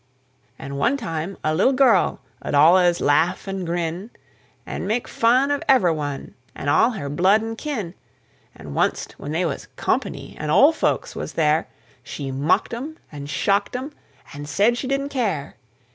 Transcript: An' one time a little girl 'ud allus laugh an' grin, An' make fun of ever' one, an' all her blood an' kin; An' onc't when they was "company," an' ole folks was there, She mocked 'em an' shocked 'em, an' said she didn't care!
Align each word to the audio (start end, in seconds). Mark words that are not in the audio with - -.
An' 0.57 0.77
one 0.77 0.97
time 0.97 1.37
a 1.43 1.53
little 1.53 1.73
girl 1.73 2.21
'ud 2.41 2.55
allus 2.55 3.01
laugh 3.01 3.47
an' 3.47 3.65
grin, 3.65 4.09
An' 4.65 4.87
make 4.87 5.07
fun 5.07 5.51
of 5.51 5.61
ever' 5.69 5.93
one, 5.93 6.33
an' 6.55 6.69
all 6.69 6.93
her 6.93 7.07
blood 7.07 7.43
an' 7.43 7.55
kin; 7.55 7.93
An' 8.55 8.73
onc't 8.75 9.11
when 9.19 9.31
they 9.31 9.45
was 9.45 9.67
"company," 9.75 10.35
an' 10.39 10.49
ole 10.49 10.71
folks 10.71 11.15
was 11.15 11.33
there, 11.33 11.67
She 12.01 12.31
mocked 12.31 12.73
'em 12.73 12.97
an' 13.11 13.27
shocked 13.27 13.75
'em, 13.75 13.91
an' 14.33 14.47
said 14.47 14.75
she 14.75 14.87
didn't 14.87 15.09
care! 15.09 15.55